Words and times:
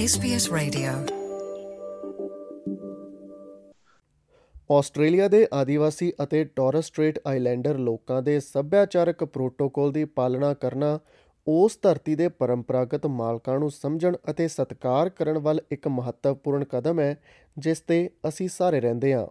SBS 0.00 0.44
Radio 0.52 0.92
Australia 4.70 5.28
ਦੇ 5.28 5.46
ਆਦੀਵਾਸੀ 5.52 6.12
ਅਤੇ 6.22 6.44
Taurus 6.44 6.84
Strait 6.84 7.18
islander 7.26 7.78
ਲੋਕਾਂ 7.78 8.22
ਦੇ 8.22 8.40
ਸੱਭਿਆਚਾਰਕ 8.40 9.24
ਪ੍ਰੋਟੋਕੋਲ 9.24 9.92
ਦੀ 9.92 10.04
ਪਾਲਣਾ 10.04 10.54
ਕਰਨਾ 10.54 10.98
ਉਸ 11.48 11.78
ਧਰਤੀ 11.82 12.14
ਦੇ 12.14 12.28
ਪਰੰਪਰਾਗਤ 12.28 13.06
ਮਾਲਕਾਂ 13.06 13.58
ਨੂੰ 13.58 13.70
ਸਮਝਣ 13.70 14.16
ਅਤੇ 14.30 14.48
ਸਤਿਕਾਰ 14.48 15.08
ਕਰਨ 15.08 15.38
ਵੱਲ 15.38 15.60
ਇੱਕ 15.72 15.88
ਮਹੱਤਵਪੂਰਨ 15.88 16.64
ਕਦਮ 16.64 17.00
ਹੈ 17.00 17.16
ਜਿਸ 17.58 17.80
ਤੇ 17.80 18.10
ਅਸੀਂ 18.28 18.48
ਸਾਰੇ 18.48 18.80
ਰਹਿੰਦੇ 18.80 19.14
ਹਾਂ 19.14 19.26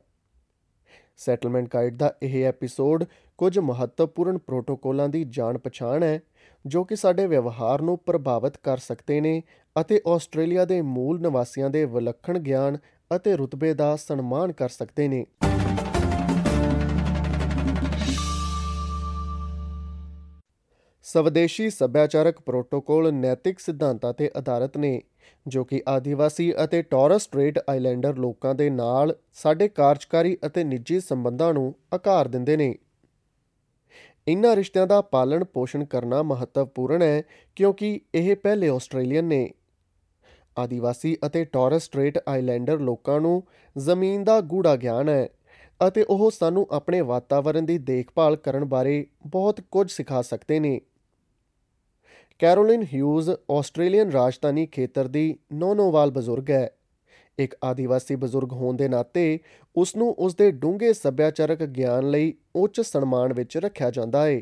ਸੈਟਲਮੈਂਟ 1.18 1.70
ਗਾਈਡ 1.74 1.98
ਦਾ 1.98 2.14
ਇਹ 2.24 2.46
ਐਪੀਸੋਡ 2.46 3.04
ਕੁਝ 3.38 3.60
ਮਹੱਤਵਪੂਰਨ 3.60 4.38
ਪ੍ਰੋਟੋਕੋਲਾਂ 4.38 5.10
ਦੀ 5.10 5.24
ਜਾਣ 5.30 5.58
ਪਛਾਣ 5.58 6.04
ਹੈ 6.04 6.22
ਜੋ 6.66 6.84
ਕਿ 6.84 6.96
ਸਾਡੇ 6.96 7.28
ਵਿਵਹਾਰ 7.28 7.82
ਨੂੰ 7.82 7.98
ਪ੍ਰਭਾਵਿਤ 7.98 8.58
ਕਰ 8.64 8.78
ਸਕਦੇ 8.78 9.20
ਨੇ 9.22 9.42
ਅਤੇ 9.76 10.00
ਆਸਟ੍ਰੇਲੀਆ 10.08 10.66
ਦੇ 10.66 10.82
ਮੂਲ 10.82 11.22
ਨਿਵਾਸੀਆਂ 11.22 11.70
ਦੇ 11.70 11.86
ਵਿਲੱਖਣ 11.86 12.40
ਗਿਆਨ 12.40 12.78
ਅਤੇ 13.16 13.36
ਰੁਤਬੇ 13.36 13.74
ਦਾ 13.74 13.96
ਸਨਮਾਨ 13.96 14.52
ਕਰ 14.52 14.70
ਸਕਦੇ 14.70 15.08
ਨੇ 15.08 15.26
ਸਵਦੇਸ਼ੀ 21.06 21.70
ਸੱਭਿਆਚਾਰਕ 21.70 22.40
ਪ੍ਰੋਟੋਕੋਲ 22.42 23.12
ਨੈਤਿਕ 23.14 23.60
ਸਿਧਾਂਤਾਂ 23.60 24.14
ਤੇ 24.14 24.30
ਆਧਾਰਿਤ 24.38 24.78
ਨੇ 24.78 25.02
ਜੋ 25.48 25.64
ਕਿ 25.64 25.82
ਆਦੀਵਾਸੀ 25.88 26.54
ਅਤੇ 26.64 26.82
ਟੌਰਸ 26.82 27.24
ਸਟ੍ਰੇਟ 27.24 27.60
ਆਈਲੈਂਡਰ 27.70 28.16
ਲੋਕਾਂ 28.16 28.54
ਦੇ 28.56 28.70
ਨਾਲ 28.70 29.16
ਸਾਡੇ 29.34 29.68
ਕਾਰਜਕਾਰੀ 29.68 30.38
ਅਤੇ 30.46 30.64
ਨਿੱਜੀ 30.64 31.00
ਸੰਬੰਧਾਂ 31.00 31.54
ਨੂੰ 31.54 31.74
ਆਕਾਰ 31.94 32.28
ਦਿੰਦੇ 32.28 32.58
ਨੇ 32.58 32.76
ਇਨ੍ਹਾਂ 34.30 34.56
ਰਿਸ਼ਤਿਆਂ 34.56 34.86
ਦਾ 34.88 35.00
ਪਾਲਣ 35.02 35.44
ਪੋਸ਼ਣ 35.44 35.84
ਕਰਨਾ 35.86 36.22
ਮਹੱਤਵਪੂਰਨ 36.24 37.02
ਹੈ 37.02 37.22
ਕਿਉਂਕਿ 37.58 38.00
ਇਹ 38.16 38.36
ਪਹਿਲੇ 38.36 38.70
ਆਸਟ੍ਰੇਲੀਅਨ 38.70 39.26
ਨੇ 39.26 39.50
ਆਦੀਵਾਸੀ 40.58 41.16
ਅਤੇ 41.26 41.44
ਟੌਰਸ 41.46 41.84
ਸਟ੍ਰੇਟ 41.84 42.18
ਆਈਲੈਂਡਰ 42.28 42.80
ਲੋਕਾਂ 42.80 43.20
ਨੂੰ 43.22 43.42
ਜ਼ਮੀਨ 43.76 44.24
ਦਾ 44.24 44.40
ਗੂੜਾ 44.42 44.76
ਗਿਆਨ 44.76 45.10
ਹੈ 45.10 45.28
ਅਤੇ 45.82 46.04
ਉਹ 46.10 46.30
ਸਾਨੂੰ 46.32 46.68
ਆਪਣੇ 46.72 47.02
ਵਾਤਾਵਰਣ 47.02 47.62
ਦੀ 47.62 47.78
ਦੇਖਭਾਲ 47.78 48.36
ਕਰਨ 48.36 48.66
ਬਾਰੇ 48.66 49.06
ਬਹੁਤ 49.28 49.62
ਕੁਝ 49.62 49.90
ਸਿਖਾ 49.92 50.22
ਸਕਦੇ 50.22 50.60
ਨੇ 50.60 50.80
ਕੈਰੋਲਿਨ 52.40 52.84
ਹਿਊਜ਼ 52.94 53.30
ਆਸਟ੍ਰੇਲੀਅਨ 53.52 54.12
ਰਾਜਧਾਨੀ 54.12 54.66
ਖੇਤਰ 54.66 55.08
ਦੀ 55.08 55.38
ਨੋਨੋਵਾਲ 55.54 56.12
ਬਜ਼ੁਰਗ 56.12 56.50
ਹੈ 56.50 56.70
ਇੱਕ 57.40 57.56
ਆਦੀਵਾਸੀ 57.64 58.16
ਬਜ਼ੁਰਗ 58.16 58.54
ਹੋਣ 58.54 58.76
ਦੇ 58.76 58.88
ਨਾਤੇ 58.88 59.40
ਉਸ 59.78 59.96
ਨੂੰ 59.96 60.14
ਉਸ 60.20 60.36
ਦੇ 60.36 60.52
ਡੂੰਘੇ 60.62 60.94
ਸੱਭਿਆਚਾਰਕ 60.94 61.64
ਗਿਆਨ 61.78 62.10
ਲਈ 62.12 62.34
ਉੱਚ 62.56 62.82
ਸਨਮਾਨ 62.82 63.34
ਵਿੱਚ 63.34 63.58
ਰੱਖਿਆ 63.58 63.92
ਜਾਂਦਾ 63.92 64.26
ਹੈ 64.26 64.42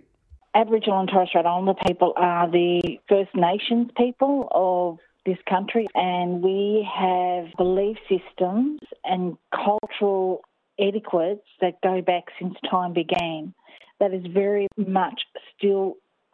Aboriginal 0.55 0.99
and 0.99 1.09
Torres 1.09 1.29
Strait 1.29 1.45
Islander 1.45 1.73
people 1.79 2.13
are 2.27 2.45
the 2.49 2.99
First 3.09 3.35
Nations 3.35 3.89
people 3.99 4.47
of 4.59 4.95
this 5.25 5.37
country, 5.47 5.85
and 5.93 6.41
we 6.41 6.87
have 6.91 7.51
belief 7.57 7.97
systems 8.07 8.79
and 9.05 9.37
cultural 9.51 10.41
etiquettes 10.79 11.45
that 11.61 11.79
go 11.81 12.01
back 12.01 12.33
since 12.39 12.55
time 12.71 12.93
began. 12.93 13.53
That 13.99 14.13
is 14.13 14.25
very 14.33 14.67
much 14.77 15.21
still 15.51 15.97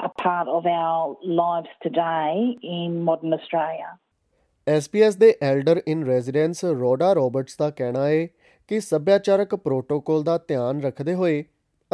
a 0.00 0.09
part 0.09 0.47
of 0.47 0.65
our 0.65 1.17
lives 1.23 1.69
today 1.81 2.57
in 2.61 3.03
modern 3.03 3.33
Australia. 3.33 3.91
SPS 4.67 5.15
ਦੇ 5.15 5.33
elder 5.41 5.81
in 5.87 6.05
residence 6.05 6.63
Rhoda 6.65 7.13
Roberts 7.13 7.57
ਦਾ 7.57 7.69
ਕਹਿਣਾ 7.69 8.07
ਹੈ 8.07 8.27
ਕਿ 8.67 8.79
ਸੱਭਿਆਚਾਰਕ 8.79 9.55
protocol 9.55 10.23
ਦਾ 10.23 10.37
ਧਿਆਨ 10.37 10.81
ਰੱਖਦੇ 10.81 11.13
ਹੋਏ 11.13 11.43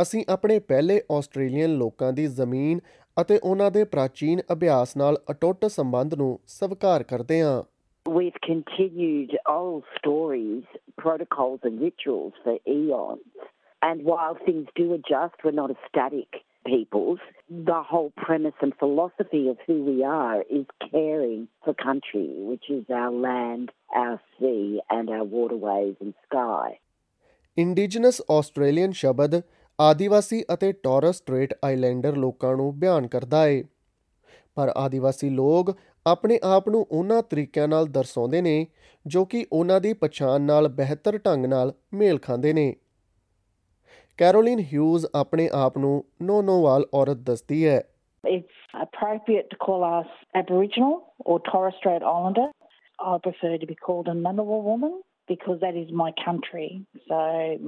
ਅਸੀਂ 0.01 0.23
ਆਪਣੇ 0.29 0.59
ਪਹਿਲੇ 0.59 1.01
ਆਸਟ੍ਰੇਲੀਅਨ 1.11 1.77
ਲੋਕਾਂ 1.77 2.13
ਦੀ 2.13 2.27
ਜ਼ਮੀਨ 2.27 2.79
ਅਤੇ 3.21 3.39
ਉਹਨਾਂ 3.43 3.71
ਦੇ 3.71 3.83
ਪ੍ਰਾਚੀਨ 3.83 4.41
ਅਭਿਆਸ 4.53 4.97
ਨਾਲ 4.97 5.17
ਅਟੁੱਟ 5.31 5.65
ਸੰਬੰਧ 5.65 6.13
ਨੂੰ 6.13 6.39
ਸਵਾਰ 6.47 7.03
ਕਰਦੇ 7.03 7.41
ਹਾਂ 7.41 7.63
We've 8.09 8.37
continued 8.45 9.33
old 9.49 9.89
stories, 9.95 10.63
protocols 10.97 11.65
and 11.69 11.81
rituals 11.81 12.37
for 12.43 12.53
eons. 12.67 13.43
And 13.81 14.05
while 14.05 14.37
things 14.45 14.71
do 14.75 14.85
adjust, 14.93 15.43
we're 15.43 15.57
not 15.61 15.71
a 15.71 15.77
static 15.87 16.39
peoples, 16.69 17.19
the 17.67 17.81
whole 17.83 18.11
premise 18.17 18.59
and 18.61 18.73
philosophy 18.75 19.47
of 19.47 19.57
who 19.65 19.75
we 19.83 20.03
are 20.05 20.41
is 20.51 20.65
caring 20.83 21.47
for 21.63 21.73
country, 21.75 22.27
which 22.49 22.69
is 22.69 22.83
our 22.91 23.11
land, 23.11 23.71
our 23.95 24.19
sea, 24.31 24.81
and 24.89 25.09
our 25.09 25.25
waterways 25.27 25.95
and 26.01 26.13
sky. 26.27 26.69
Indigenous 27.57 28.21
Australian 28.31 28.91
ਸ਼ਬਦ 28.91 29.41
ਆਦੀਵਾਸੀ 29.79 30.43
ਅਤੇ 30.53 30.71
Taurus 30.83 31.17
Strait 31.17 31.53
islander 31.65 32.15
ਲੋਕਾਂ 32.15 32.55
ਨੂੰ 32.55 32.73
ਬਿਆਨ 32.79 33.07
ਕਰਦਾ 33.07 33.43
ਹੈ 33.45 33.61
ਪਰ 34.57 34.71
ਆਦੀਵਾਸੀ 34.75 35.29
ਲੋਕ 35.29 35.75
ਆਪਣੇ 36.05 36.39
ਆਪ 36.43 36.69
ਨੂੰ 36.69 36.85
ਉਹਨਾਂ 36.91 37.21
ਤਰੀਕਿਆਂ 37.23 37.67
ਨਾਲ 37.67 37.87
ਦਰਸਾਉਂਦੇ 37.87 38.41
ਨੇ 38.41 38.65
ਜੋ 39.05 39.25
ਕਿ 39.25 39.45
ਉਹਨਾਂ 39.51 39.79
ਦੀ 39.81 39.93
ਪਛਾਣ 39.93 40.41
ਨਾਲ 40.41 40.67
ਬਿਹਤਰ 40.67 41.17
ਢੰਗ 41.17 41.45
ਨਾਲ 41.45 41.73
ਮੇਲ 41.93 42.19
ਖਾਂਦੇ 42.19 42.53
ਨੇ 42.53 42.73
ਕੈਰੋਲਿਨ 44.19 44.59
ਹਿਊਜ਼ 44.71 45.05
ਆਪਣੇ 45.15 45.47
ਆਪ 45.53 45.77
ਨੂੰ 45.77 46.03
ਨੋਨੋਵਾਲ 46.21 46.85
ਔਰਤ 46.93 47.17
ਦੱਸਦੀ 47.27 47.65
ਹੈ 47.67 47.81
It's 48.23 48.63
appropriate 48.79 49.45
to 49.51 49.57
call 49.65 49.83
us 49.89 50.09
Aboriginal 50.39 50.95
or 51.25 51.35
Torres 51.45 51.77
Strait 51.77 52.05
Islander. 52.09 52.47
I 52.99 53.13
prefer 53.19 53.51
to 53.61 53.69
be 53.69 53.77
called 53.85 54.09
a 54.13 54.15
Ngunnawal 54.17 54.59
woman 54.65 54.97
because 55.31 55.61
that 55.61 55.77
is 55.83 55.93
my 56.01 56.09
country. 56.17 56.67
So 57.05 57.21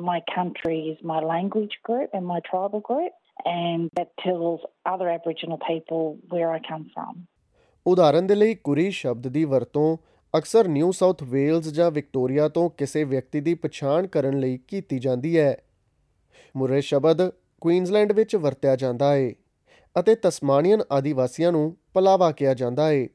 my 0.09 0.17
country 0.33 0.75
is 0.89 0.99
my 1.13 1.21
language 1.25 1.79
group 1.83 2.19
and 2.19 2.29
my 2.33 2.41
tribal 2.49 2.83
group 2.91 3.47
and 3.53 3.95
that 3.95 4.13
tells 4.25 4.67
other 4.85 5.09
Aboriginal 5.15 5.61
people 5.63 6.05
where 6.35 6.51
I 6.51 6.61
come 6.69 6.85
from. 6.93 7.25
ਉਦਾਹਰਨ 7.85 8.27
ਦੇ 8.27 8.35
ਲਈ 8.35 8.55
ਕੁਰੀ 8.63 8.89
ਸ਼ਬਦ 8.91 9.27
ਦੀ 9.29 9.45
ਵਰਤੋਂ 9.55 9.87
ਅਕਸਰ 10.33 10.67
New 10.67 10.91
South 10.91 11.23
Wales 11.29 11.73
ਜਾਂ 11.73 11.91
Victoria 11.91 12.47
ਤੋਂ 12.49 12.69
ਕਿਸੇ 12.77 13.03
ਵਿਅਕਤੀ 13.15 13.41
ਦੀ 13.41 13.53
ਪਛਾਣ 13.63 14.07
ਕਰਨ 14.11 14.39
ਲਈ 14.39 14.57
ਕੀਤੀ 14.67 14.99
ਜਾਂਦੀ 14.99 15.37
ਹੈ 15.39 15.51
ਮੁਰੇ 16.55 16.81
ਸ਼ਬਦ 16.81 17.29
ਕੁਈਨਜ਼ਲੈਂਡ 17.61 18.11
ਵਿੱਚ 18.11 18.35
ਵਰਤਿਆ 18.35 18.75
ਜਾਂਦਾ 18.75 19.13
ਹੈ 19.13 19.31
ਅਤੇ 19.99 20.15
ਤਸਮਾਨੀਅਨ 20.15 20.81
ਆਦੀਵਾਸੀਆਂ 20.91 21.51
ਨੂੰ 21.51 21.75
ਪਲਾਵਾ 21.93 22.31
ਕਿਹਾ 22.31 22.53
ਜਾਂਦਾ 22.53 22.87
ਹੈ 22.87 23.07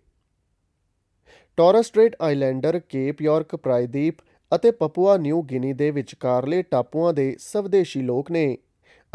Taurus 1.58 1.86
Strait 1.86 2.16
Islander 2.22 2.78
Cape 2.78 3.22
York 3.22 3.56
ਪ੍ਰਾਇਦੀਪ 3.56 4.19
ਅਤੇ 4.52 4.70
ਪਪੂਆ 4.70 5.16
ਨਿਊ 5.16 5.42
ਗਿਨੀ 5.42 5.72
ਦੇ 5.72 5.91
ਵਿਚਕਾਰਲੇ 5.91 6.62
ਟਾਪੂਆਂ 6.62 7.12
ਦੇ 7.12 7.36
ਸਵਦੇਸ਼ੀ 7.38 8.02
ਲੋਕ 8.02 8.30
ਨੇ 8.30 8.58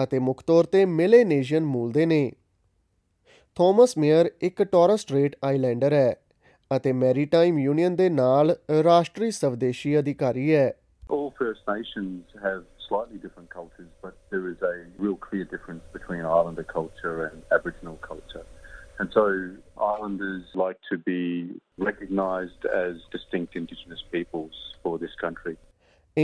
ਅਤੇ 0.04 0.20
ਮੁੱਖ 0.20 0.44
ਤੌਰ 0.44 0.66
ਤੇ 0.66 0.86
ਮਿਲੇਨੇਸ਼ੀਅਨ 0.86 1.66
ਮੂਲ 1.66 1.92
ਦੇ 1.92 2.06
ਨੇ 2.06 2.32
ਥਾਮਸ 3.56 3.98
ਮੇਅਰ 3.98 4.30
ਇੱਕ 4.42 4.64
ਟੌਰਸ 4.64 5.02
ਸਟ੍ਰੇਟ 5.02 5.36
ਆਈਲੈਂਡਰ 5.46 5.94
ਹੈ 5.94 6.14
ਅਤੇ 6.72 6.92
ਮੈਰੀਟਾਈਮ 6.92 7.60
ਯੂਨੀਅਨ 7.60 7.96
ਦੇ 7.96 8.10
ਨਾਲ 8.10 8.56
ਰਾਸ਼ਟਰੀ 8.84 9.32
ਸਵਦੇਸ਼ੀ 9.32 10.00
ਅਧਿਕਾਰੀ 10.00 10.54
ਹੈ 10.56 10.72
All 11.12 11.30
First 11.32 11.64
Nations 11.68 12.36
have 12.46 12.64
slightly 12.92 13.18
different 13.18 13.50
cultures, 13.50 13.92
but 14.02 14.16
there 14.32 14.48
is 14.50 14.62
a 14.64 14.76
real 15.00 15.18
clear 15.18 15.46
difference 15.46 15.84
between 15.94 16.24
Islander 16.32 16.66
culture 16.66 17.18
and 17.26 17.38
Aboriginal 17.50 17.98
culture. 18.04 18.46
And 19.00 19.10
so 19.14 19.24
Islanders 19.92 20.44
like 20.56 20.80
to 20.90 20.98
be 21.04 21.22
recognised 21.80 22.66
as 22.80 22.98
distinct 23.16 23.56
Indigenous 23.56 24.04
peoples 24.12 24.58
for 24.84 24.98
this 25.00 25.16
country. 25.26 25.56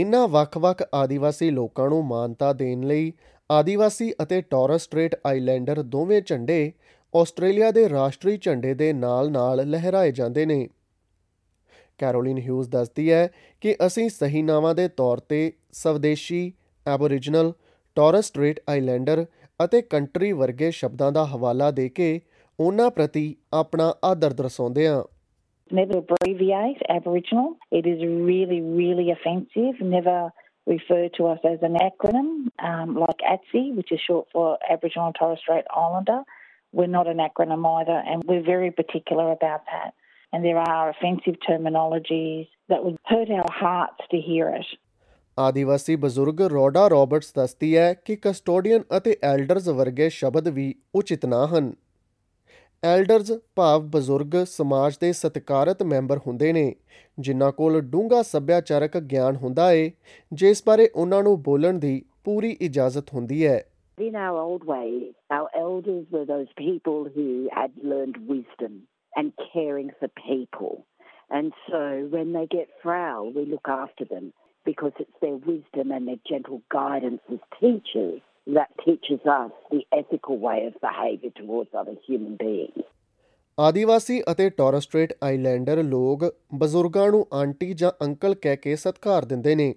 ਇਨਾ 0.00 0.26
ਵੱਖ-ਵੱਖ 0.26 0.82
ਆਦੀਵਾਸੀ 0.94 1.50
ਲੋਕਾਂ 1.50 1.88
ਨੂੰ 1.90 2.04
ਮਾਨਤਾ 2.06 2.52
ਦੇਣ 2.52 2.82
ਲਈ 2.86 3.12
ਆਦੀਵਾਸੀ 3.50 4.12
ਅਤੇ 4.22 4.40
Taurus 4.50 4.82
Strait 4.82 5.14
islander 5.26 5.82
ਦੋਵੇਂ 5.94 6.20
ਝੰਡੇ 6.22 6.60
ਆਸਟ੍ਰੇਲੀਆ 7.14 7.70
ਦੇ 7.70 7.88
ਰਾਸ਼ਟਰੀ 7.88 8.36
ਝੰਡੇ 8.42 8.74
ਦੇ 8.80 8.92
ਨਾਲ-ਨਾਲ 8.92 9.64
ਲਹਿਰਾਏ 9.70 10.12
ਜਾਂਦੇ 10.12 10.44
ਨੇ 10.46 10.66
ਕੈਰੋਲਿਨ 12.00 12.38
ਹਿਊਜ਼ 12.38 12.68
ਦੱਸਦੀ 12.70 13.10
ਹੈ 13.12 13.28
ਕਿ 13.62 13.74
ਅਸੀਂ 13.86 14.08
ਸਹੀ 14.10 14.42
ਨਾਵਾਂ 14.42 14.74
ਦੇ 14.74 14.88
ਤੌਰ 14.96 15.20
ਤੇ 15.28 15.40
ਸਵਦੇਸ਼ੀ 15.72 16.52
ਐਬੋਰੀਜਨਲ 16.86 17.52
ਟੌਰਸ 17.96 18.26
ਸਟ੍ਰੇਟ 18.26 18.60
ਆਈਲੈਂਡਰ 18.68 19.24
ਅਤੇ 19.64 19.82
ਕੰਟਰੀ 19.82 20.32
ਵਰਗੇ 20.32 20.70
ਸ਼ਬਦਾਂ 20.70 21.12
ਦਾ 21.12 21.24
ਹਵਾਲਾ 21.34 21.70
ਦੇ 21.70 21.88
ਕੇ 21.88 22.20
ਉਹਨਾਂ 22.60 22.90
ਪ੍ਰਤੀ 22.90 23.34
ਆਪਣਾ 23.54 23.94
ਆਦਰ 24.04 24.32
ਦਰਸਾਉਂਦੇ 24.32 24.86
ਆ 24.86 25.04
Never 25.70 25.96
abbreviate 25.98 26.78
Aboriginal. 26.92 27.48
It 27.70 27.86
is 27.86 28.02
really, 28.28 28.60
really 28.76 29.10
offensive. 29.14 29.80
Never 29.80 30.32
refer 30.66 31.08
to 31.18 31.26
us 31.26 31.40
as 31.44 31.62
an 31.62 31.74
acronym 31.74 32.30
um, 32.68 32.94
like 32.96 33.20
ATSI, 33.32 33.74
which 33.74 33.92
is 33.92 34.00
short 34.00 34.28
for 34.32 34.46
Aboriginal 34.70 35.08
and 35.08 35.14
Torres 35.14 35.38
Strait 35.38 35.66
Islander. 35.82 36.22
We're 36.74 36.86
not 36.86 37.06
an 37.06 37.18
acronym 37.18 37.66
either, 37.66 37.98
and 38.06 38.24
we're 38.24 38.42
very 38.42 38.70
particular 38.70 39.30
about 39.30 39.66
that. 39.66 39.92
And 40.32 40.44
there 40.44 40.58
are 40.58 40.88
offensive 40.88 41.36
terminologies 41.48 42.48
that 42.68 42.84
would 42.84 42.98
hurt 43.04 43.30
our 43.30 43.50
hearts 43.50 44.10
to 44.10 44.18
hear 44.20 44.48
it. 44.48 44.66
ਆਦੀਵਾਸੀ 45.38 45.94
ਬਜ਼ੁਰਗ 45.96 46.40
ਰੋਡਾ 46.50 46.86
Roberts 46.88 47.32
ਦੱਸਦੀ 47.34 47.76
ਹੈ 47.76 47.92
ਕਿ 48.04 48.16
custodian 48.16 48.82
ਅਤੇ 48.96 49.16
elders 49.24 49.68
ਵਰਗੇ 49.68 50.08
ਸ਼ਬਦ 50.08 50.48
ਵੀ 50.48 50.74
ਉਚਿਤ 50.94 51.26
ਨਾ 51.26 51.44
ਹਨ 51.46 51.72
ਐਲਡਰਸ 52.82 53.30
ਭਾਵ 53.56 53.86
ਬਜ਼ੁਰਗ 53.90 54.34
ਸਮਾਜ 54.46 54.96
ਦੇ 55.00 55.12
ਸਤਕਾਰਤ 55.12 55.82
ਮੈਂਬਰ 55.82 56.18
ਹੁੰਦੇ 56.26 56.52
ਨੇ 56.52 56.74
ਜਿਨ੍ਹਾਂ 57.18 57.52
ਕੋਲ 57.52 57.80
ਡੂੰਘਾ 57.80 58.22
ਸੱਭਿਆਚਾਰਕ 58.22 58.96
ਗਿਆਨ 59.12 59.36
ਹੁੰਦਾ 59.36 59.70
ਏ 59.72 59.90
ਜਿਸ 60.32 60.62
ਬਾਰੇ 60.66 60.88
ਉਹਨਾਂ 60.94 61.22
ਨੂੰ 61.22 61.40
ਬੋਲਣ 61.42 61.78
ਦੀ 61.78 62.02
ਪੂਰੀ 62.24 62.56
ਇਜਾਜ਼ਤ 62.60 63.12
ਹੁੰਦੀ 63.14 63.46
ਹੈ 63.46 63.60
In 63.98 64.16
our 64.16 64.40
old 64.40 64.64
way, 64.66 64.90
our 65.30 65.48
elders 65.58 66.02
were 66.10 66.26
those 66.26 66.50
people 66.58 67.00
who 67.14 67.24
had 67.52 67.80
learned 67.84 68.18
wisdom 68.28 68.76
and 69.12 69.32
caring 69.44 69.88
for 69.92 70.10
people. 70.18 70.76
And 71.30 71.56
so 71.64 71.80
when 72.08 72.30
they 72.32 72.44
get 72.48 72.76
frail, 72.82 73.32
we 73.32 73.44
look 73.46 73.70
after 73.70 74.06
them. 74.06 74.28
because 74.68 74.92
it's 74.98 75.20
their 75.20 75.36
wisdom 75.44 75.90
and 75.90 76.08
their 76.08 76.20
gentle 76.24 76.60
guidance 76.70 77.20
as 77.28 77.38
teachers 77.54 78.20
that 78.46 78.70
teaches 78.78 79.20
us 79.30 79.50
the 79.70 79.82
ethical 79.92 80.38
way 80.38 80.58
of 80.66 80.74
behavior 80.82 81.32
towards 81.32 81.70
other 81.74 81.96
human 82.06 82.36
beings. 82.36 82.84
ਆਦੀਵਾਸੀ 83.58 84.20
ਅਤੇ 84.32 84.48
ਟੋਰਸਟ੍ਰੇਟ 84.50 85.12
islander 85.24 85.82
ਲੋਕ 85.84 86.24
ਬਜ਼ੁਰਗਾਂ 86.54 87.10
ਨੂੰ 87.10 87.24
aunty 87.34 87.72
ਜਾਂ 87.74 87.90
uncle 88.02 88.34
ਕਹਿ 88.34 88.56
ਕੇ 88.56 88.74
ਸਤਿਕਾਰ 88.76 89.24
ਦਿੰਦੇ 89.24 89.54
ਨੇ 89.54 89.74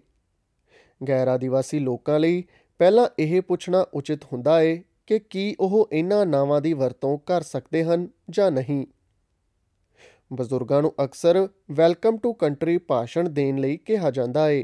ਗੈਰ 1.01 1.27
ਆਦੀਵਾਸੀ 1.27 1.79
ਲੋਕਾਂ 1.79 2.19
ਲਈ 2.19 2.43
ਪਹਿਲਾਂ 2.79 3.07
ਇਹ 3.19 3.41
ਪੁੱਛਣਾ 3.41 3.85
ਉਚਿਤ 3.93 4.25
ਹੁੰਦਾ 4.33 4.59
ਹੈ 4.59 4.75
ਕਿ 5.07 5.19
ਕੀ 5.29 5.55
ਉਹ 5.59 5.87
ਇਹਨਾਂ 5.91 6.25
ਨਾਵਾਂ 6.25 6.59
ਦੀ 6.61 6.73
ਵਰਤੋਂ 6.73 7.17
ਕਰ 7.27 7.41
ਸਕਦੇ 7.43 7.83
ਹਨ 7.83 8.07
ਜਾਂ 8.29 8.51
ਨਹੀਂ 8.51 8.85
ਬਜ਼ੁਰਗਾਂ 10.31 10.81
ਨੂੰ 10.81 10.93
ਅਕਸਰ 11.03 11.47
ਵੈਲਕਮ 11.71 12.17
ਟੂ 12.17 12.33
ਕੰਟਰੀ 12.33 12.77
ਭਾਸ਼ਣ 12.87 13.29
ਦੇਣ 13.29 13.59
ਲਈ 13.59 13.77
ਕਿਹਾ 13.77 14.11
ਜਾਂਦਾ 14.11 14.47
ਹੈ 14.47 14.63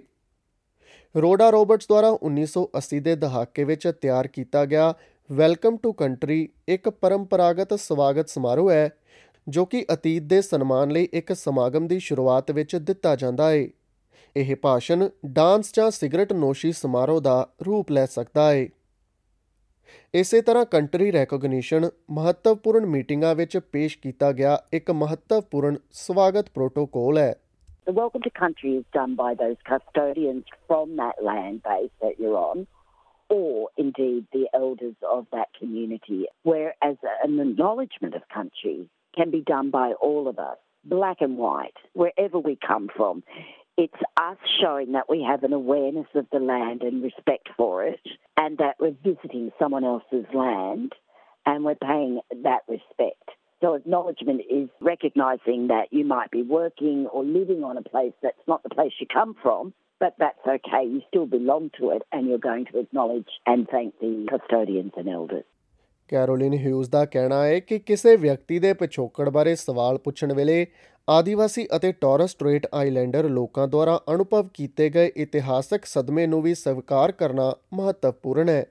ਰੋਡਾ 1.15 1.49
ਰੋਬਰਟਸ 1.49 1.87
ਦੁਆਰਾ 1.87 2.09
1980 2.25 2.99
ਦੇ 2.99 3.15
ਦਹਾਕੇ 3.15 3.63
ਵਿੱਚ 3.63 3.87
ਤਿਆਰ 4.01 4.27
ਕੀਤਾ 4.27 4.65
ਗਿਆ 4.65 4.93
ਵੈਲਕਮ 5.29 5.77
ਟੂ 5.77 5.91
ਕੰਟਰੀ 5.93 6.47
ਇੱਕ 6.67 6.89
ਪਰੰਪਰਾਗਤ 6.89 7.73
ਸਵਾਗਤ 7.73 8.29
ਸਮਾਰੋਹ 8.29 8.71
ਹੈ 8.71 8.89
ਜੋ 9.47 9.65
ਕਿ 9.65 9.85
ਅਤੀਤ 9.93 10.23
ਦੇ 10.23 10.41
ਸਨਮਾਨ 10.41 10.91
ਲਈ 10.91 11.07
ਇੱਕ 11.13 11.33
ਸਮਾਗਮ 11.33 11.87
ਦੀ 11.87 11.99
ਸ਼ੁਰੂਆਤ 11.99 12.51
ਵਿੱਚ 12.51 12.75
ਦਿੱਤਾ 12.75 13.15
ਜਾਂਦਾ 13.15 13.49
ਹੈ 13.49 13.67
ਇਹ 14.35 14.55
ਭਾਸ਼ਣ 14.55 15.09
ਡਾਂਸ 15.25 15.73
ਜਾਂ 15.73 15.89
ਸਿਗਰਟ 15.91 16.33
ਨੋਸ਼ੀ 16.33 16.71
ਸਮਾਰੋਹ 16.71 17.21
ਦਾ 17.21 17.47
ਰੂਪ 17.65 17.91
ਲੈ 17.91 18.05
ਸਕਦਾ 18.05 18.51
ਹੈ 18.51 18.67
ਇਸੇ 20.13 20.41
ਤਰ੍ਹਾਂ 20.41 20.65
ਕੰਟਰੀ 20.65 21.11
ਰੈਕੋਗਨੀਸ਼ਨ 21.11 21.89
ਮਹੱਤਵਪੂਰਨ 22.11 22.85
ਮੀਟਿੰਗਾਂ 22.85 23.35
ਵਿੱਚ 23.35 23.57
ਪੇਸ਼ 23.71 23.97
ਕੀਤਾ 23.97 24.31
ਗਿਆ 24.31 24.57
ਇੱਕ 24.73 24.91
ਮਹੱਤਵਪੂਰਨ 24.91 25.77
ਸਵਾਗਤ 25.91 26.49
ਪ੍ਰੋਟੋਕੋਲ 26.49 27.17
ਹੈ 27.17 27.33
The 27.87 27.93
welcome 27.93 28.21
to 28.23 28.29
country 28.29 28.73
is 28.75 28.83
done 28.91 29.15
by 29.15 29.33
those 29.35 29.55
custodians 29.63 30.43
from 30.67 30.97
that 30.97 31.23
land 31.23 31.63
base 31.63 31.89
that 32.01 32.19
you're 32.19 32.35
on, 32.37 32.67
or 33.29 33.69
indeed 33.77 34.27
the 34.33 34.49
elders 34.53 34.95
of 35.09 35.25
that 35.31 35.47
community, 35.57 36.25
whereas 36.43 36.97
an 37.23 37.39
acknowledgement 37.39 38.13
of 38.13 38.23
country 38.27 38.89
can 39.15 39.31
be 39.31 39.39
done 39.39 39.69
by 39.69 39.93
all 40.01 40.27
of 40.27 40.37
us, 40.37 40.57
black 40.83 41.21
and 41.21 41.37
white, 41.37 41.77
wherever 41.93 42.37
we 42.37 42.57
come 42.57 42.89
from. 42.93 43.23
It's 43.77 43.93
us 44.17 44.37
showing 44.61 44.91
that 44.91 45.07
we 45.07 45.23
have 45.23 45.45
an 45.45 45.53
awareness 45.53 46.07
of 46.13 46.25
the 46.29 46.39
land 46.39 46.81
and 46.81 47.01
respect 47.01 47.47
for 47.55 47.85
it, 47.85 48.01
and 48.35 48.57
that 48.57 48.75
we're 48.81 48.97
visiting 49.01 49.53
someone 49.57 49.85
else's 49.85 50.25
land 50.33 50.91
and 51.45 51.63
we're 51.63 51.75
paying 51.75 52.19
that 52.43 52.63
respect. 52.67 53.29
So 53.61 53.73
acknowledgement 53.73 54.41
is 54.49 54.69
recognizing 54.81 55.67
that 55.67 55.87
you 55.91 56.05
might 56.05 56.29
be 56.31 56.43
working 56.43 57.07
or 57.07 57.23
living 57.25 57.63
on 57.63 57.77
a 57.77 57.81
place 57.83 58.13
that's 58.21 58.47
not 58.47 58.61
the 58.63 58.69
place 58.69 58.93
you 58.99 59.07
come 59.11 59.35
from, 59.41 59.73
but 60.01 60.13
that's 60.19 60.45
okay. 60.47 60.83
You 60.85 61.01
still 61.07 61.25
belong 61.27 61.71
to 61.79 61.89
it 61.89 62.03
and 62.11 62.27
you're 62.27 62.37
going 62.39 62.65
to 62.65 62.79
acknowledge 62.79 63.31
and 63.47 63.67
thank 63.67 63.99
the 63.99 64.27
custodians 64.29 64.93
and 64.97 65.09
elders. 65.09 65.45
Caroline 66.09 66.53
Hughes 66.53 66.89
ਦਾ 66.89 67.03
ਕਹਿਣਾ 67.05 67.43
ਹੈ 67.45 67.59
ਕਿ 67.59 67.77
ਕਿਸੇ 67.79 68.15
ਵਿਅਕਤੀ 68.17 68.59
ਦੇ 68.59 68.73
ਪਿਛੋਕੜ 68.73 69.29
ਬਾਰੇ 69.29 69.55
ਸਵਾਲ 69.55 69.97
ਪੁੱਛਣ 69.97 70.33
ਵੇਲੇ 70.33 70.65
ਆਦੀਵਾਸੀ 71.07 71.67
ਅਤੇ 71.75 71.91
ਟੌਰਸ 72.01 72.31
ਸਟ੍ਰੇਟ 72.31 72.67
ਆਈਲੈਂਡਰ 72.73 73.27
ਲੋਕਾਂ 73.29 73.67
ਦੁਆਰਾ 73.67 73.99
ਅਨੁਭਵ 74.13 74.47
ਕੀਤੇ 74.53 74.89
ਗਏ 74.89 75.11
ਇਤਿਹਾਸਕ 75.23 75.85
ਸਦਮੇ 75.85 76.27
ਨੂੰ 76.27 76.41
ਵੀ 76.41 76.53
ਸਵੀਕਾਰ 76.53 77.11
ਕਰਨਾ 77.11 77.51
ਮਹੱਤਵਪੂਰਨ 77.73 78.49
ਹੈ 78.49 78.65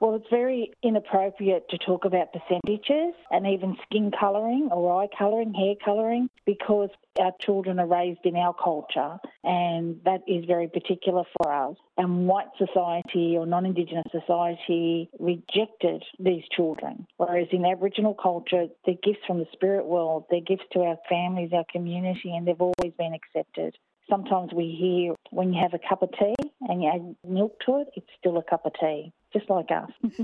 Well, 0.00 0.14
it's 0.14 0.30
very 0.30 0.72
inappropriate 0.82 1.68
to 1.68 1.76
talk 1.76 2.06
about 2.06 2.32
percentages 2.32 3.14
and 3.30 3.46
even 3.46 3.76
skin 3.84 4.10
colouring 4.18 4.70
or 4.72 5.02
eye 5.02 5.08
colouring, 5.16 5.52
hair 5.52 5.74
colouring, 5.84 6.30
because 6.46 6.88
our 7.20 7.32
children 7.38 7.78
are 7.78 7.86
raised 7.86 8.24
in 8.24 8.34
our 8.34 8.54
culture 8.54 9.18
and 9.44 10.00
that 10.06 10.22
is 10.26 10.46
very 10.46 10.68
particular 10.68 11.24
for 11.36 11.52
us. 11.52 11.76
And 11.98 12.26
white 12.26 12.48
society 12.56 13.36
or 13.36 13.44
non 13.44 13.66
Indigenous 13.66 14.06
society 14.10 15.10
rejected 15.18 16.02
these 16.18 16.44
children, 16.50 17.06
whereas 17.18 17.48
in 17.52 17.66
Aboriginal 17.66 18.14
culture, 18.14 18.68
they're 18.86 18.94
gifts 19.02 19.26
from 19.26 19.38
the 19.38 19.46
spirit 19.52 19.84
world, 19.84 20.24
they're 20.30 20.40
gifts 20.40 20.64
to 20.72 20.80
our 20.80 20.96
families, 21.10 21.50
our 21.52 21.66
community, 21.70 22.34
and 22.34 22.48
they've 22.48 22.58
always 22.58 22.94
been 22.96 23.12
accepted 23.12 23.76
sometimes 24.08 24.52
we 24.52 24.76
hear 24.76 25.14
when 25.30 25.52
you 25.52 25.60
have 25.62 25.72
a 25.72 25.88
cup 25.88 26.02
of 26.02 26.10
tea 26.18 26.34
and 26.62 26.82
you 26.82 26.90
add 26.92 27.14
milk 27.24 27.60
to 27.64 27.80
it, 27.80 27.86
it's 27.94 28.08
still 28.18 28.38
a 28.38 28.42
cup 28.42 28.66
of 28.66 28.72
tea. 28.80 29.12
just 29.34 29.56
like 29.56 29.74
us. 29.80 30.24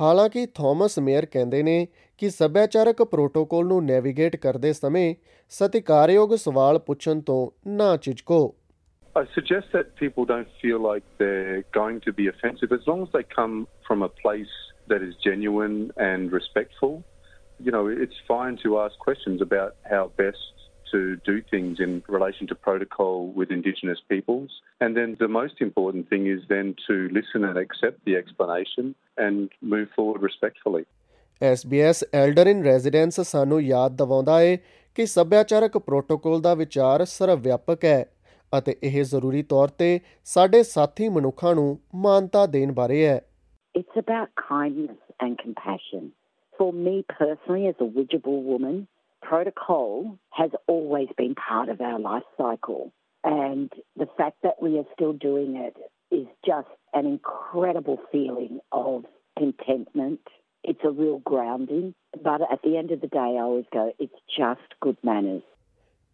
ਹਾਲਾਂਕਿ 0.00 0.46
Thomas 0.54 0.98
mayor 0.98 1.26
ਕਹਿੰਦੇ 1.26 1.62
ਨੇ 1.62 1.86
ਕਿ 2.18 2.30
ਸੱਭਿਆਚਾਰਕ 2.30 3.02
protocol 3.02 3.66
ਨੂੰ 3.66 3.84
navigate 3.84 4.36
ਕਰਦੇ 4.36 4.72
ਸਮੇਂ 4.72 5.14
ਸਤਿਕਾਰਯੋਗ 5.50 6.34
ਸਵਾਲ 6.34 6.78
ਪੁੱਛਣ 6.78 7.20
ਤੋਂ 7.20 7.50
ਨਾ 7.76 7.96
ਝਿਜਕੋ 8.02 8.54
I 9.16 9.24
suggest 9.32 9.74
that 9.76 9.88
people 9.96 10.24
don't 10.28 10.52
feel 10.60 10.78
like 10.82 11.04
they're 11.22 11.64
going 11.78 11.98
to 12.04 12.12
be 12.20 12.28
offensive 12.28 12.70
as 12.76 12.86
long 12.90 13.02
as 13.06 13.10
they 13.16 13.22
come 13.32 13.56
from 13.88 14.04
a 14.06 14.08
place 14.20 14.54
that 14.92 15.02
is 15.08 15.18
genuine 15.26 15.76
and 16.06 16.32
respectful. 16.36 16.94
You 17.66 17.74
know, 17.74 17.82
it's 18.04 18.22
fine 18.30 18.56
to 18.62 18.72
ask 18.84 18.96
questions 18.98 19.44
about 19.48 19.76
how 19.90 20.00
best 20.22 20.61
to 20.92 21.16
do 21.26 21.34
things 21.50 21.80
in 21.80 22.02
relation 22.08 22.46
to 22.48 22.54
protocol 22.56 23.32
with 23.38 23.50
Indigenous 23.50 24.00
peoples. 24.08 24.50
And 24.80 24.96
then 24.96 25.16
the 25.18 25.28
most 25.28 25.60
important 25.60 26.08
thing 26.10 26.26
is 26.26 26.40
then 26.48 26.74
to 26.86 26.96
listen 27.18 27.44
and 27.44 27.58
accept 27.58 28.04
the 28.04 28.16
explanation 28.16 28.94
and 29.16 29.50
move 29.74 29.88
forward 29.96 30.22
respectfully. 30.22 30.84
SBS 31.40 32.02
Elder 32.22 32.46
in 32.54 32.62
Residence 32.62 33.20
ਸਾਨੂੰ 33.24 33.60
ਯਾਦ 33.62 33.96
ਦਿਵਾਉਂਦਾ 33.96 34.38
ਹੈ 34.40 34.56
ਕਿ 34.96 35.06
ਸੱਭਿਆਚਾਰਕ 35.06 35.78
protocol 35.86 36.40
ਦਾ 36.40 36.54
ਵਿਚਾਰ 36.54 37.04
ਸਰਵਵਿਆਪਕ 37.04 37.84
ਹੈ 37.84 38.04
ਅਤੇ 38.52 38.76
ਇਹ 38.82 39.02
ਜ਼ਰੂਰੀ 39.04 39.42
ਤੌਰ 39.52 39.68
ਤੇ 39.78 39.98
ਸਾਡੇ 40.24 40.62
ਸਾਥੀ 40.62 41.08
ਮਨੁੱਖਾਂ 41.08 41.54
ਨੂੰ 41.54 41.78
ਮਾਨਤਾ 42.06 42.46
ਦੇਣ 42.56 42.72
ਬਾਰੇ 42.72 43.04
ਹੈ 43.06 43.20
It's 43.74 43.98
about 44.00 44.32
kindness 44.48 44.98
and 45.24 45.38
compassion. 45.42 46.10
For 46.54 46.72
me 46.86 46.92
personally 47.12 47.68
as 47.68 47.78
a 47.84 47.86
Widgeable 47.94 48.40
woman, 48.48 48.74
protocol 49.22 50.18
has 50.30 50.50
always 50.66 51.08
been 51.16 51.34
part 51.34 51.68
of 51.68 51.80
our 51.80 51.98
life 51.98 52.28
cycle. 52.36 52.92
And 53.24 53.70
the 53.96 54.08
fact 54.18 54.38
that 54.42 54.56
we 54.60 54.78
are 54.78 54.88
still 54.94 55.12
doing 55.12 55.56
it 55.56 55.76
is 56.10 56.26
just 56.44 56.72
an 56.92 57.06
incredible 57.06 57.98
feeling 58.12 58.60
of 58.72 59.04
contentment. 59.38 60.20
It's 60.64 60.84
a 60.84 60.90
real 60.90 61.20
grounding. 61.24 61.94
But 62.28 62.40
at 62.54 62.60
the 62.64 62.76
end 62.76 62.90
of 62.90 63.00
the 63.00 63.10
day, 63.18 63.30
I 63.38 63.42
always 63.46 63.68
go, 63.72 63.84
it's 63.98 64.20
just 64.40 64.68
good 64.80 64.98
manners. 65.10 65.42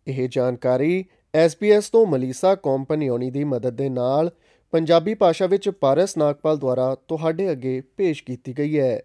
ਇਹ 0.08 0.28
ਜਾਣਕਾਰੀ 0.28 1.04
SBS 1.34 1.90
ਤੋਂ 1.92 2.06
ਮਲੀਸਾ 2.06 2.54
ਕੰਪਨੀਓਨੀ 2.54 3.30
ਦੀ 3.30 3.44
ਮਦਦ 3.44 3.76
ਦੇ 3.76 3.88
ਨਾਲ 3.88 4.30
ਪੰਜਾਬੀ 4.70 5.14
ਭਾਸ਼ਾ 5.14 5.46
ਵਿੱਚ 5.46 5.68
ਪਾਰਸ 5.70 6.16
ਨਾਗਪਾਲ 6.18 6.56
ਦੁਆਰਾ 6.56 6.94
ਤੁਹਾਡੇ 7.08 7.50
ਅੱਗੇ 7.52 7.80
ਪੇਸ਼ 7.96 8.24
ਕੀਤੀ 8.24 8.58
ਗਈ 8.58 8.78
ਹੈ। 8.78 9.00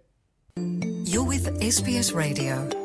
You 1.15 1.25
with 1.31 1.51
SBS 1.71 2.15
Radio 2.21 2.82